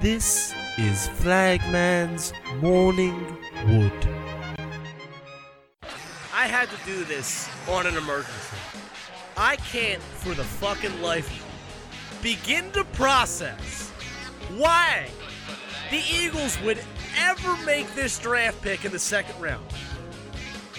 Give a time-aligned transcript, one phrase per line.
[0.00, 4.08] This is Flagman's Morning Wood.
[6.32, 8.56] I had to do this on an emergency.
[9.36, 11.44] I can't, for the fucking life
[12.22, 13.90] begin to process
[14.56, 15.06] why
[15.90, 16.80] the Eagles would
[17.18, 19.68] ever make this draft pick in the second round.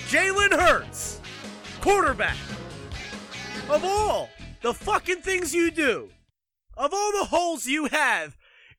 [0.10, 1.22] Jalen Hurts,
[1.80, 2.38] quarterback.
[3.70, 4.30] Of all
[4.64, 6.10] the fucking things you do,
[6.76, 8.36] of all the holes you have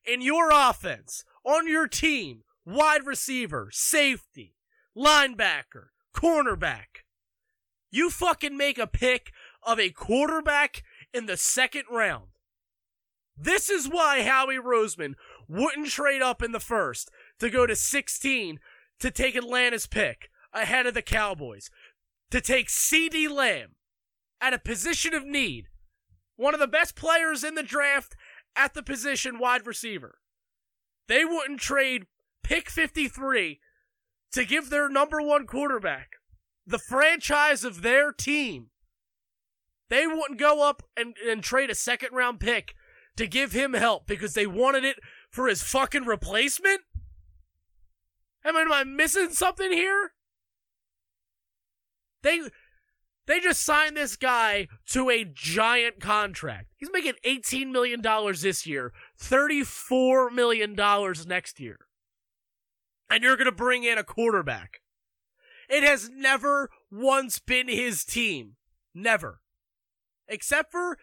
[0.06, 4.54] in your offense, on your team, wide receiver, safety,
[4.96, 7.04] linebacker, cornerback,
[7.90, 12.29] you fucking make a pick of a quarterback in the second round.
[13.36, 15.14] This is why Howie Roseman
[15.48, 18.58] wouldn't trade up in the first to go to 16
[19.00, 21.71] to take Atlanta's pick ahead of the Cowboys,
[22.30, 23.74] to take CeeDee Lamb
[24.40, 25.68] at a position of need,
[26.36, 28.16] one of the best players in the draft
[28.56, 30.18] at the position wide receiver.
[31.08, 32.06] They wouldn't trade
[32.42, 33.60] pick 53
[34.32, 36.12] to give their number one quarterback,
[36.66, 38.68] the franchise of their team.
[39.90, 42.74] They wouldn't go up and, and trade a second round pick
[43.16, 44.96] to give him help because they wanted it
[45.30, 46.80] for his fucking replacement?
[48.44, 50.12] I mean, am I missing something here?
[52.22, 52.40] They
[53.33, 56.66] they just signed this guy to a giant contract.
[56.77, 60.77] He's making $18 million this year, $34 million
[61.27, 61.78] next year.
[63.08, 64.83] And you're going to bring in a quarterback.
[65.70, 68.56] It has never once been his team.
[68.94, 69.41] Never.
[70.28, 70.98] Except for,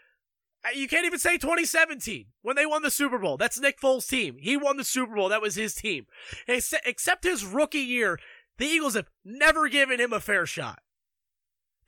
[0.64, 3.38] uh, you can't even say 2017 when they won the Super Bowl.
[3.38, 4.38] That's Nick Foles' team.
[4.40, 5.30] He won the Super Bowl.
[5.30, 6.06] That was his team.
[6.48, 8.20] Except his rookie year,
[8.60, 10.78] the Eagles have never given him a fair shot.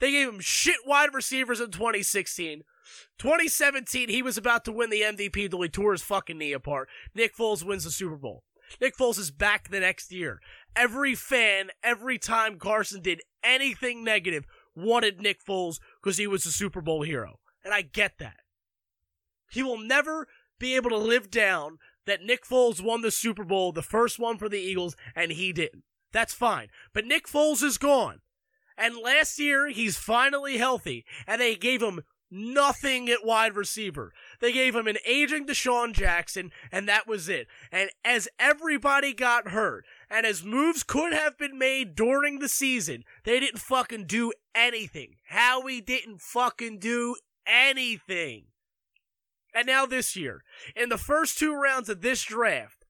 [0.02, 2.64] They gave him shit wide receivers in 2016.
[3.20, 6.90] 2017, he was about to win the MVP until he tore his fucking knee apart.
[7.14, 8.44] Nick Foles wins the Super Bowl.
[8.82, 10.40] Nick Foles is back the next year.
[10.76, 14.46] Every fan, every time Carson did anything negative,
[14.76, 17.40] wanted Nick Foles because he was a Super Bowl hero.
[17.64, 18.38] And I get that.
[19.52, 20.28] He will never
[20.58, 21.78] be able to live down
[22.08, 25.54] that Nick Foles won the Super Bowl, the first one for the Eagles, and he
[25.54, 25.84] didn't.
[26.12, 26.70] That's fine.
[26.92, 28.22] But Nick Foles is gone.
[28.82, 34.12] And last year, he's finally healthy, and they gave him nothing at wide receiver.
[34.40, 37.48] They gave him an aging DeSean Jackson, and that was it.
[37.72, 43.04] And as everybody got hurt, and as moves could have been made during the season,
[43.24, 45.18] they didn't fucking do anything.
[45.28, 48.46] Howie didn't fucking do anything.
[49.54, 50.42] And now this year,
[50.76, 52.86] in the first two rounds of this draft,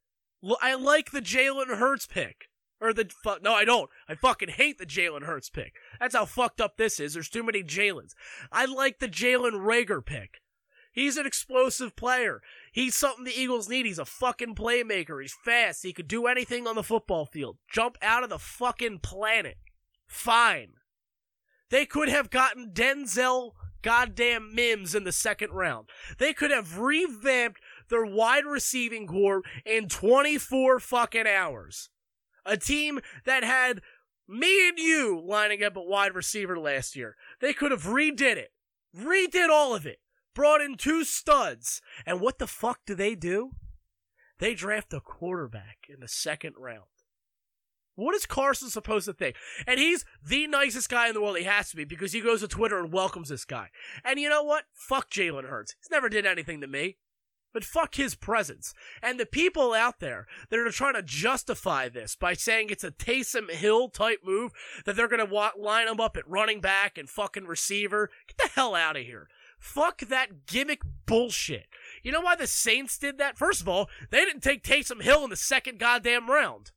[0.62, 2.48] I like the Jalen Hurts pick.
[2.82, 3.44] Or the fuck?
[3.44, 3.90] No, I don't.
[4.10, 5.76] I fucking hate the Jalen Hurts pick.
[6.00, 7.14] That's how fucked up this is.
[7.14, 8.16] There's too many Jalen's.
[8.52, 10.42] I like the Jalen Reagor pick.
[10.92, 12.42] He's an explosive player.
[12.72, 13.86] He's something the Eagles need.
[13.86, 15.22] He's a fucking playmaker.
[15.22, 15.84] He's fast.
[15.84, 17.58] He could do anything on the football field.
[17.72, 19.58] Jump out of the fucking planet.
[20.08, 20.74] Fine.
[21.70, 23.52] They could have gotten Denzel
[23.84, 25.88] goddamn Mims in the second round.
[26.18, 31.90] They could have revamped their wide receiving core in 24 fucking hours.
[32.46, 33.82] A team that had
[34.28, 37.16] me and you lining up at wide receiver last year.
[37.40, 38.52] They could have redid it.
[38.98, 40.00] Redid all of it.
[40.34, 41.82] Brought in two studs.
[42.06, 43.52] And what the fuck do they do?
[44.40, 46.86] They draft a quarterback in the second round.
[47.96, 49.36] What is Carson supposed to think?
[49.68, 51.38] And he's the nicest guy in the world.
[51.38, 53.70] He has to be because he goes to Twitter and welcomes this guy.
[54.04, 54.64] And you know what?
[54.74, 55.76] Fuck Jalen Hurts.
[55.80, 56.98] He's never did anything to me.
[57.54, 58.74] But fuck his presence.
[59.02, 62.92] And the people out there that are trying to justify this by saying it's a
[62.92, 64.52] Taysom Hill type move,
[64.86, 68.50] that they're going to line him up at running back and fucking receiver, get the
[68.54, 69.28] hell out of here.
[69.60, 71.68] Fuck that gimmick bullshit.
[72.02, 73.38] You know why the Saints did that?
[73.38, 76.72] First of all, they didn't take Taysom Hill in the second goddamn round.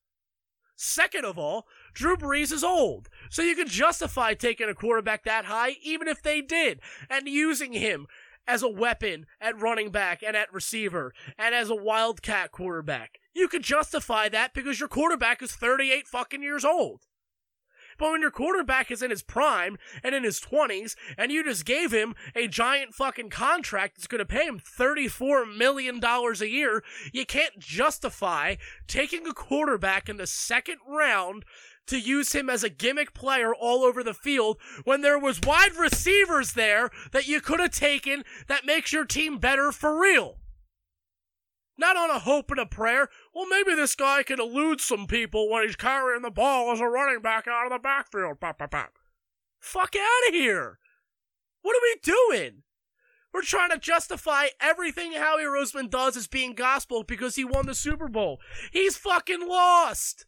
[0.76, 3.08] Second of all, Drew Brees is old.
[3.30, 7.72] So you can justify taking a quarterback that high, even if they did, and using
[7.72, 8.06] him
[8.47, 13.21] as a weapon at running back and at receiver and as a wildcat quarterback.
[13.34, 17.03] You could justify that because your quarterback is 38 fucking years old.
[17.98, 21.65] But when your quarterback is in his prime and in his 20s, and you just
[21.65, 26.83] gave him a giant fucking contract that's going to pay him $34 million a year,
[27.13, 31.45] you can't justify taking a quarterback in the second round
[31.86, 35.77] to use him as a gimmick player all over the field when there was wide
[35.77, 40.39] receivers there that you could have taken that makes your team better for real.
[41.77, 43.09] Not on a hope and a prayer.
[43.34, 46.86] Well, maybe this guy can elude some people when he's carrying the ball as a
[46.86, 48.41] running back out of the backfield.
[48.41, 48.92] Pop, pop, pop.
[49.59, 50.78] Fuck out of here.
[51.63, 52.63] What are we doing?
[53.33, 57.75] We're trying to justify everything Howie Roseman does as being gospel because he won the
[57.75, 58.39] Super Bowl.
[58.71, 60.27] He's fucking lost.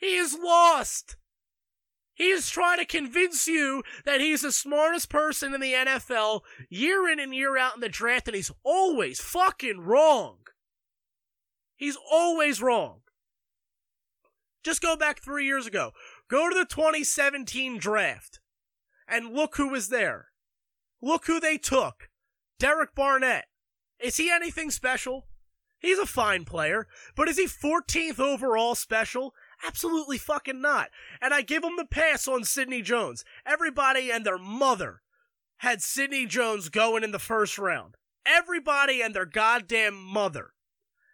[0.00, 1.16] He is lost.
[2.14, 7.08] He is trying to convince you that he's the smartest person in the NFL year
[7.08, 10.38] in and year out in the draft, and he's always fucking wrong.
[11.76, 13.00] He's always wrong.
[14.62, 15.92] Just go back three years ago.
[16.28, 18.40] Go to the 2017 draft
[19.08, 20.26] and look who was there.
[21.02, 22.10] Look who they took.
[22.58, 23.46] Derek Barnett.
[23.98, 25.26] Is he anything special?
[25.78, 26.86] He's a fine player,
[27.16, 29.32] but is he 14th overall special?
[29.66, 30.90] Absolutely fucking not.
[31.20, 33.24] And I give him the pass on Sidney Jones.
[33.46, 35.02] Everybody and their mother
[35.58, 37.96] had Sidney Jones going in the first round.
[38.24, 40.52] Everybody and their goddamn mother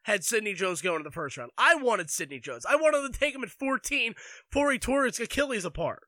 [0.04, 1.50] had Sidney Jones going in the first round.
[1.58, 2.64] I wanted Sidney Jones.
[2.64, 4.14] I wanted to take him at 14
[4.50, 6.04] before he tore his Achilles apart.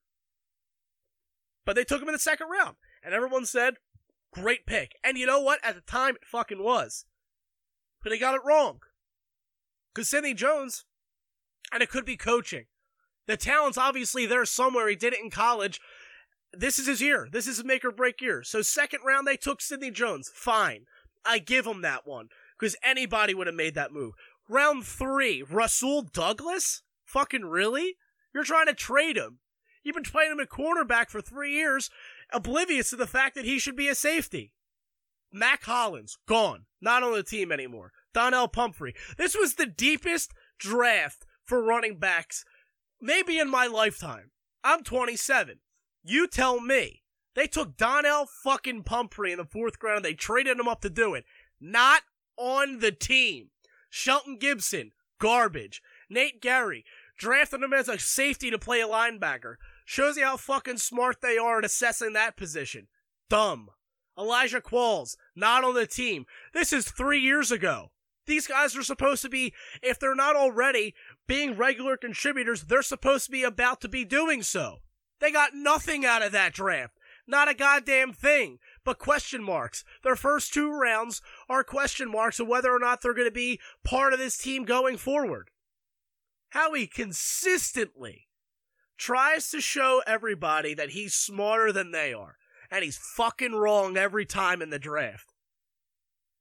[1.67, 2.77] But they took him in the second round.
[3.03, 3.75] And everyone said,
[4.33, 4.93] Great pick.
[5.03, 5.59] And you know what?
[5.65, 7.07] At the time, it fucking was.
[8.03, 8.81] But they got it wrong.
[9.95, 10.85] Because Sidney Jones,
[11.73, 12.67] and it could be coaching.
[13.27, 14.89] The talent's obviously there somewhere.
[14.89, 15.81] He did it in college.
[16.53, 17.29] This is his year.
[17.31, 18.43] This is his make or break year.
[18.43, 20.31] So, second round, they took Sidney Jones.
[20.35, 20.85] Fine.
[21.25, 22.29] I give him that one.
[22.59, 24.15] Because anybody would have made that move.
[24.49, 26.83] Round three, Rasul Douglas?
[27.05, 27.97] Fucking really?
[28.35, 29.41] You're trying to trade him.
[29.83, 31.91] You've been playing him at cornerback for three years
[32.33, 34.53] oblivious to the fact that he should be a safety.
[35.33, 36.65] Mack Hollins, gone.
[36.81, 37.93] Not on the team anymore.
[38.15, 38.95] Donnell Pumphrey.
[39.17, 42.45] This was the deepest draft for running backs,
[43.01, 44.31] maybe in my lifetime.
[44.63, 45.59] I'm 27.
[46.05, 47.03] You tell me.
[47.35, 50.05] They took Donnell fucking Pumphrey in the fourth round.
[50.05, 51.25] They traded him up to do it.
[51.61, 52.03] Not
[52.37, 53.51] on the team.
[53.91, 55.81] Shelton Gibson, garbage.
[56.11, 56.85] Nate Gerry,
[57.17, 59.55] drafted him as a safety to play a linebacker.
[59.85, 62.89] Shows you how fucking smart they are at assessing that position.
[63.31, 63.71] Dumb.
[64.19, 66.27] Elijah Qualls, not on the team.
[66.53, 67.93] This is three years ago.
[68.27, 70.95] These guys are supposed to be, if they're not already
[71.29, 74.79] being regular contributors, they're supposed to be about to be doing so.
[75.21, 76.95] They got nothing out of that draft.
[77.27, 79.85] Not a goddamn thing, but question marks.
[80.03, 83.61] Their first two rounds are question marks of whether or not they're going to be
[83.85, 85.51] part of this team going forward.
[86.51, 88.29] Howie consistently
[88.97, 92.37] tries to show everybody that he's smarter than they are.
[92.71, 95.33] And he's fucking wrong every time in the draft.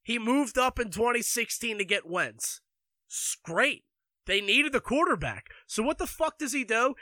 [0.04, 2.62] He moved up in 2016 to get Wentz.
[3.44, 3.84] Great.
[4.28, 5.50] They needed a quarterback.
[5.66, 6.94] So what the fuck does he do?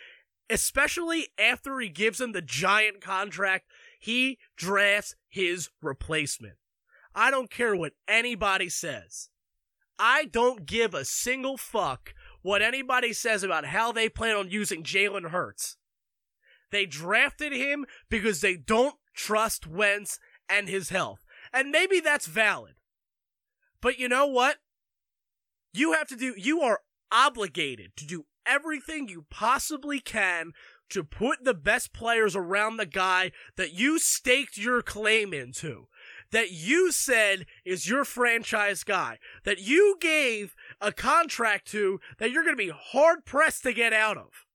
[0.49, 3.65] Especially after he gives him the giant contract,
[3.99, 6.55] he drafts his replacement.
[7.15, 9.29] I don't care what anybody says.
[9.97, 14.83] I don't give a single fuck what anybody says about how they plan on using
[14.83, 15.77] Jalen Hurts.
[16.71, 21.25] They drafted him because they don't trust Wentz and his health.
[21.51, 22.75] And maybe that's valid.
[23.81, 24.57] But you know what?
[25.73, 26.81] You have to do, you are
[27.11, 30.51] obligated to do everything you possibly can
[30.89, 35.87] to put the best players around the guy that you staked your claim into
[36.31, 42.43] that you said is your franchise guy, that you gave a contract to that you're
[42.43, 44.45] going to be hard pressed to get out of.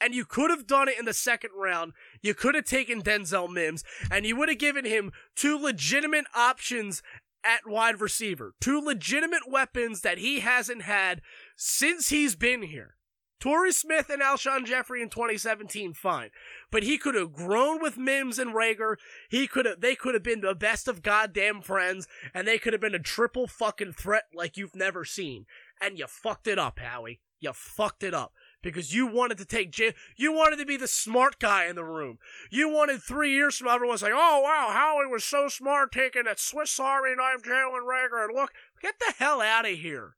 [0.00, 1.92] And you could have done it in the second round.
[2.22, 7.02] You could have taken Denzel Mims and you would have given him two legitimate options
[7.44, 8.54] at wide receiver.
[8.60, 11.20] Two legitimate weapons that he hasn't had
[11.56, 12.96] since he's been here.
[13.42, 16.30] Torrey Smith and Alshon Jeffery in 2017, fine.
[16.70, 18.98] But he could have grown with Mims and Reagor.
[19.28, 22.72] He could have, they could have been the best of goddamn friends, and they could
[22.72, 25.46] have been a triple fucking threat like you've never seen.
[25.80, 27.20] And you fucked it up, Howie.
[27.40, 28.32] You fucked it up.
[28.62, 31.84] Because you wanted to take J- you wanted to be the smart guy in the
[31.84, 32.18] room.
[32.50, 36.38] You wanted three years from everyone's like, oh wow, Howie was so smart taking that
[36.38, 40.14] Swiss Army knife Jalen Reagor and look, get the hell out of here.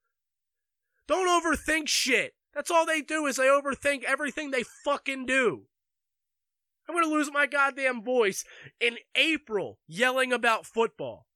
[1.08, 2.34] Don't overthink shit.
[2.54, 5.62] That's all they do is they overthink everything they fucking do.
[6.88, 8.44] I'm gonna lose my goddamn voice
[8.80, 11.26] in April yelling about football.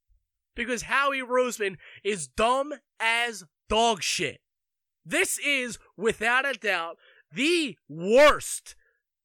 [0.54, 4.40] Because Howie Roseman is dumb as dog shit.
[5.08, 6.98] This is, without a doubt,
[7.32, 8.76] the worst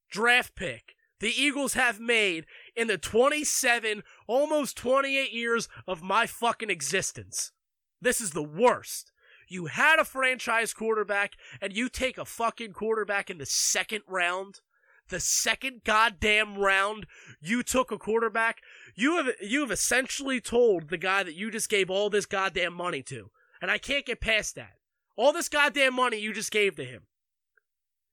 [0.09, 6.69] draft pick the Eagles have made in the 27, almost 28 years of my fucking
[6.69, 7.53] existence.
[8.01, 9.13] This is the worst.
[9.47, 14.59] You had a franchise quarterback and you take a fucking quarterback in the second round.
[15.07, 17.07] The second goddamn round
[17.41, 18.61] you took a quarterback,
[18.93, 22.73] you have you have essentially told the guy that you just gave all this goddamn
[22.73, 23.31] money to.
[23.61, 24.73] And I can't get past that.
[25.15, 27.03] All this goddamn money you just gave to him.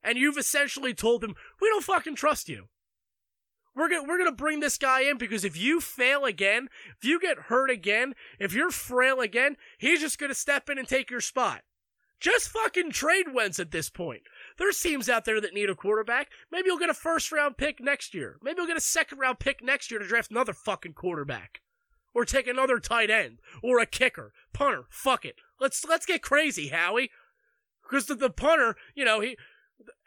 [0.02, 2.69] And you've essentially told him, we don't fucking trust you.
[3.75, 7.21] We're gonna we're gonna bring this guy in because if you fail again, if you
[7.21, 11.21] get hurt again, if you're frail again, he's just gonna step in and take your
[11.21, 11.62] spot.
[12.19, 14.23] Just fucking trade Wentz at this point.
[14.59, 16.30] There's teams out there that need a quarterback.
[16.52, 18.38] Maybe you'll get a first round pick next year.
[18.42, 21.62] Maybe you'll get a second round pick next year to draft another fucking quarterback.
[22.12, 23.38] Or take another tight end.
[23.62, 24.33] Or a kicker.
[24.52, 24.85] Punter.
[24.90, 25.37] Fuck it.
[25.61, 27.11] Let's let's get crazy, Howie.
[27.83, 29.37] Because the, the punter, you know, he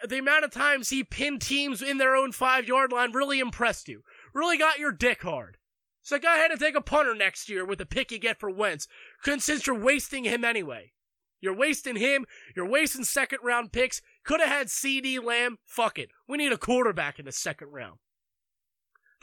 [0.07, 3.88] the amount of times he pinned teams in their own five yard line really impressed
[3.88, 4.03] you.
[4.33, 5.57] Really got your dick hard.
[6.01, 8.50] So go ahead and take a punter next year with the pick you get for
[8.50, 8.88] Wentz,
[9.24, 10.91] since you're wasting him anyway.
[11.39, 12.25] You're wasting him.
[12.55, 14.01] You're wasting second round picks.
[14.24, 15.57] Could have had CeeDee Lamb.
[15.65, 16.10] Fuck it.
[16.27, 18.00] We need a quarterback in the second round.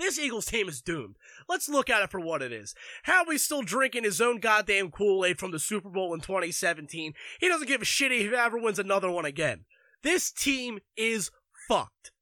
[0.00, 1.16] This Eagles team is doomed.
[1.47, 2.75] Let's look at it for what it is.
[3.02, 7.12] Howie's still drinking his own goddamn Kool-Aid from the Super Bowl in 2017.
[7.38, 9.66] He doesn't give a shit if he ever wins another one again.
[10.02, 11.30] This team is
[11.69, 12.12] fucked.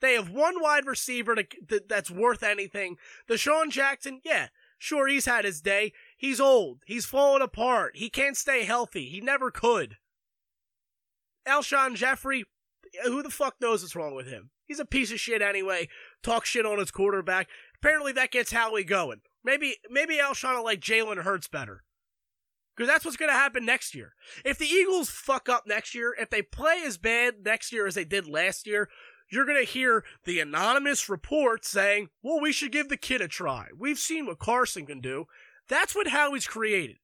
[0.00, 1.46] They have one wide receiver to,
[1.86, 2.96] that's worth anything.
[3.28, 4.48] DeSean Jackson, yeah,
[4.78, 5.92] sure, he's had his day.
[6.16, 6.78] He's old.
[6.86, 7.96] He's falling apart.
[7.96, 9.04] He can't stay healthy.
[9.04, 9.98] He never could.
[11.46, 12.46] Alshon Jeffery,
[13.04, 14.50] Uh, who the fuck knows what's wrong with him?
[14.66, 15.88] He's a piece of shit anyway.
[16.22, 17.48] Talk shit on his quarterback.
[17.76, 19.20] Apparently that gets Howie going.
[19.44, 21.82] Maybe maybe Alshon will like Jalen Hurts better.
[22.76, 24.14] Because that's what's going to happen next year.
[24.44, 27.94] If the Eagles fuck up next year, if they play as bad next year as
[27.94, 28.88] they did last year,
[29.30, 33.28] you're going to hear the anonymous report saying, well, we should give the kid a
[33.28, 33.66] try.
[33.78, 35.26] We've seen what Carson can do.
[35.68, 36.96] That's what Howie's created.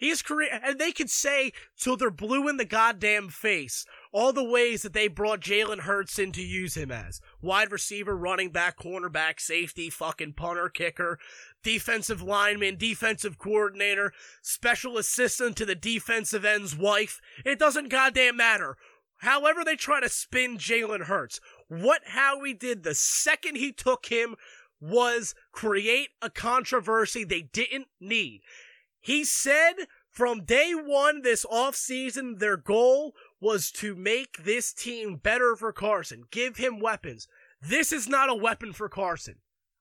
[0.00, 4.42] He's created, and they could say till they're blue in the goddamn face all the
[4.42, 8.78] ways that they brought Jalen Hurts in to use him as wide receiver, running back,
[8.78, 11.18] cornerback, safety, fucking punter, kicker,
[11.62, 17.20] defensive lineman, defensive coordinator, special assistant to the defensive end's wife.
[17.44, 18.78] It doesn't goddamn matter.
[19.18, 21.42] However, they try to spin Jalen Hurts.
[21.68, 24.36] What Howie did the second he took him
[24.80, 28.40] was create a controversy they didn't need.
[29.00, 35.56] He said from day one this offseason, their goal was to make this team better
[35.56, 37.26] for Carson, give him weapons.
[37.62, 39.36] This is not a weapon for Carson.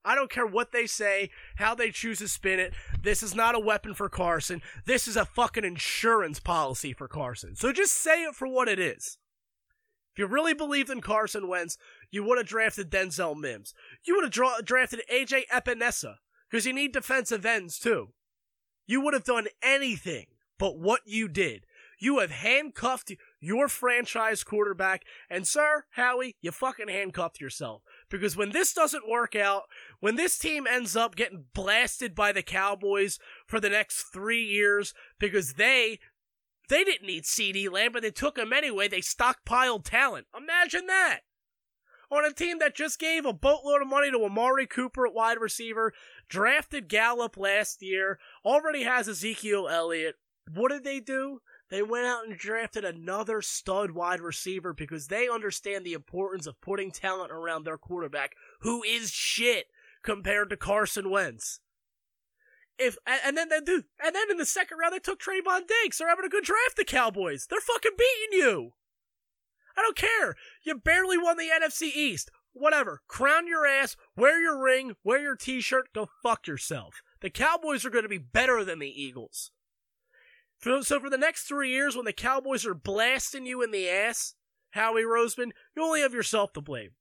[0.06, 2.74] I don't care what they say, how they choose to spin it.
[3.02, 4.62] This is not a weapon for Carson.
[4.86, 7.56] This is a fucking insurance policy for Carson.
[7.56, 9.18] So just say it for what it is.
[10.14, 11.78] If you really believed in Carson Wentz,
[12.12, 13.74] you would have drafted Denzel Mims.
[14.06, 16.16] You would have dra- drafted AJ Epenesa
[16.50, 18.10] because you need defensive ends too.
[18.90, 20.26] You would have done anything
[20.58, 21.68] but what you did.
[22.00, 27.84] You have handcuffed your franchise quarterback, and sir, Howie, you fucking handcuffed yourself.
[28.10, 29.66] Because when this doesn't work out,
[30.00, 34.96] when this team ends up getting blasted by the Cowboys for the next three years,
[35.20, 36.00] because they
[36.68, 38.88] they didn't need CeeDee Lamb, but they took him anyway.
[38.88, 40.26] They stockpiled talent.
[40.36, 41.20] Imagine that
[42.12, 45.40] on a team that just gave a boatload of money to Amari Cooper at wide
[45.40, 45.94] receiver,
[46.30, 50.16] drafted Gallup last year, already has Ezekiel Elliott.
[50.54, 51.42] What did they do?
[51.70, 56.62] They went out and drafted another stud wide receiver because they understand the importance of
[56.62, 58.32] putting talent around their quarterback,
[58.62, 59.68] who is shit
[60.02, 61.60] compared to Carson Wentz.
[62.80, 65.98] If and then they do, and then in the second round they took Trevon Diggs.
[65.98, 66.78] They're having a good draft.
[66.78, 67.46] The Cowboys.
[67.50, 68.74] They're fucking beating you.
[69.78, 70.36] I don't care.
[70.64, 72.32] You barely won the NFC East.
[72.60, 73.02] Whatever.
[73.08, 77.02] Crown your ass, wear your ring, wear your t-shirt, go fuck yourself.
[77.22, 79.52] The Cowboys are going to be better than the Eagles.
[80.62, 84.36] So for the next three years, when the Cowboys are blasting you in the ass,
[84.72, 86.92] Howie Roseman, you only have yourself to blame.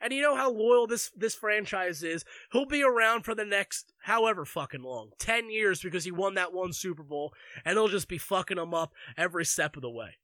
[0.00, 2.24] And you know how loyal this, this franchise is.
[2.52, 5.10] He'll be around for the next however fucking long.
[5.18, 7.34] 10 years because he won that one Super Bowl,
[7.64, 10.16] and he'll just be fucking them up every step of the way.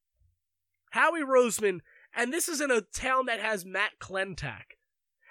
[0.90, 1.80] Howie Roseman,
[2.16, 4.78] and this is in a town that has Matt Klentak.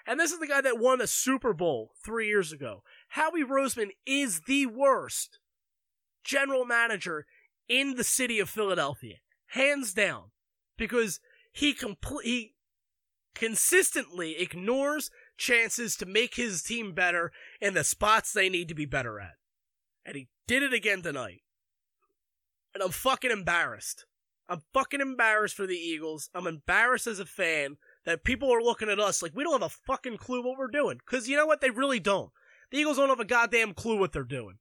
[0.06, 2.84] And this is the guy that won a Super Bowl three years ago.
[3.08, 5.40] Howie Roseman is the worst
[6.22, 7.26] general manager
[7.68, 9.16] in the city of Philadelphia.
[9.48, 10.30] Hands down.
[10.78, 11.18] Because
[11.52, 12.54] he compl- he
[13.34, 18.86] consistently ignores chances to make his team better in the spots they need to be
[18.86, 19.34] better at.
[20.04, 21.42] And he did it again tonight.
[22.74, 24.06] And I'm fucking embarrassed.
[24.48, 26.30] I'm fucking embarrassed for the Eagles.
[26.34, 29.62] I'm embarrassed as a fan that people are looking at us like we don't have
[29.62, 31.00] a fucking clue what we're doing.
[31.04, 31.60] Cause you know what?
[31.60, 32.30] They really don't.
[32.70, 34.58] The Eagles don't have a goddamn clue what they're doing.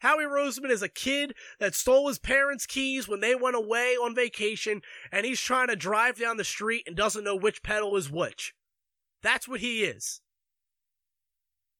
[0.00, 4.14] Howie Roseman is a kid that stole his parents' keys when they went away on
[4.14, 8.10] vacation, and he's trying to drive down the street and doesn't know which pedal is
[8.10, 8.54] which.
[9.22, 10.20] That's what he is.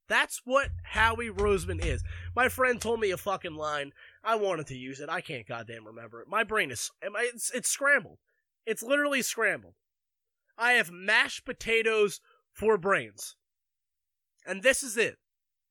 [0.08, 2.02] That's what Howie Roseman is.
[2.34, 3.92] My friend told me a fucking line.
[4.24, 5.08] I wanted to use it.
[5.08, 6.28] I can't goddamn remember it.
[6.28, 8.18] My brain is it's, it's scrambled.
[8.66, 9.74] It's literally scrambled.
[10.56, 12.20] I have mashed potatoes
[12.52, 13.36] for brains.
[14.46, 15.18] And this is it.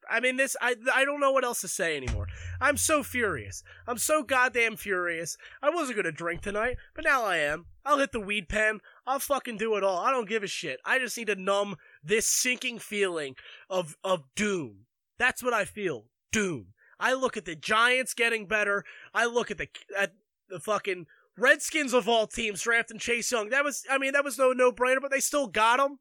[0.09, 2.27] I mean, this, I, I don't know what else to say anymore.
[2.59, 3.63] I'm so furious.
[3.87, 5.37] I'm so goddamn furious.
[5.61, 7.67] I wasn't gonna drink tonight, but now I am.
[7.85, 8.81] I'll hit the weed pen.
[9.07, 9.99] I'll fucking do it all.
[9.99, 10.79] I don't give a shit.
[10.85, 13.35] I just need to numb this sinking feeling
[13.69, 14.85] of, of doom.
[15.17, 16.05] That's what I feel.
[16.31, 16.73] Doom.
[17.03, 18.85] I look at the Giants getting better.
[19.13, 19.67] I look at the,
[19.99, 20.13] at
[20.47, 21.05] the fucking
[21.37, 23.49] Redskins of all teams drafting Chase Young.
[23.49, 25.99] That was, I mean, that was no no brainer, but they still got him.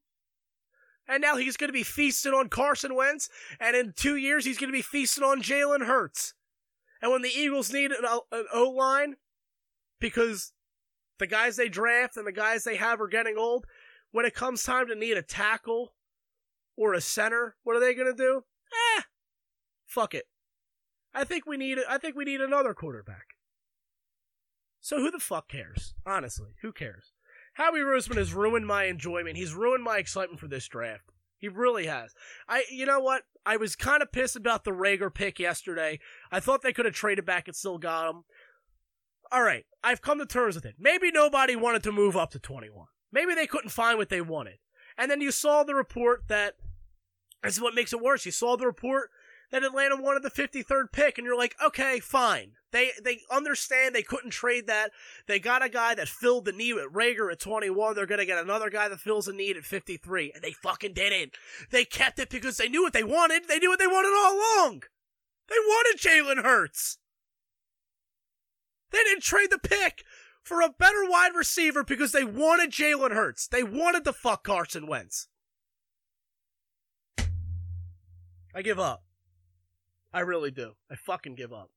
[1.09, 3.29] And now he's going to be feasting on Carson Wentz,
[3.59, 6.35] and in two years he's going to be feasting on Jalen Hurts.
[7.03, 9.17] And when the Eagles need an, an O line,
[9.99, 10.53] because
[11.19, 13.67] the guys they draft and the guys they have are getting old,
[14.13, 15.95] when it comes time to need a tackle
[16.77, 18.45] or a center, what are they going to do?
[18.97, 19.03] Eh,
[19.85, 20.27] fuck it.
[21.15, 21.79] I think we need.
[21.89, 23.27] I think we need another quarterback.
[24.81, 25.95] So who the fuck cares?
[26.05, 27.13] Honestly, who cares?
[27.55, 29.37] Howie Roseman has ruined my enjoyment.
[29.37, 31.05] He's ruined my excitement for this draft.
[31.39, 32.15] He really has.
[32.49, 33.23] I, you know what?
[33.45, 35.99] I was kind of pissed about the Reagor pick yesterday.
[36.31, 38.23] I thought they could have traded back and still got him.
[39.31, 40.77] All right, I've come to terms with it.
[40.79, 42.87] Maybe nobody wanted to move up to 21.
[43.11, 44.59] Maybe they couldn't find what they wanted.
[44.97, 46.55] And then you saw the report that
[47.43, 48.25] this is what makes it worse.
[48.25, 49.11] You saw the report
[49.53, 52.53] that Atlanta wanted the 53rd pick, and you're like, okay, fine.
[52.73, 54.91] They they understand they couldn't trade that.
[55.29, 57.95] They got a guy that filled the need at Reagor at 21.
[57.95, 61.37] They're gonna get another guy that fills the need at 53, and they fucking didn't.
[61.71, 63.47] They kept it because they knew what they wanted.
[63.47, 64.85] They knew what they wanted all along.
[65.49, 66.97] They wanted Jalen Hurts.
[68.91, 70.03] They didn't trade the pick
[70.43, 73.47] for a better wide receiver because they wanted Jalen Hurts.
[73.49, 75.29] They wanted the fuck Carson Wentz.
[78.55, 79.05] I give up.
[80.15, 80.73] I really do.
[80.91, 81.71] I fucking give up.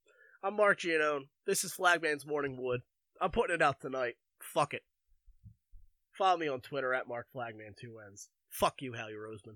[0.44, 1.30] I'm Mark Giannone.
[1.46, 2.82] This is Flagman's Morning Wood.
[3.22, 4.16] I'm putting it out tonight.
[4.42, 4.84] Fuck it.
[6.12, 8.28] Follow me on Twitter at Mark Flagman two ends.
[8.50, 9.56] Fuck you, Howie Roseman.